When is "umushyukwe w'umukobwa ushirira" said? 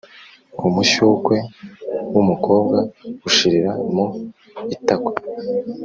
0.67-3.71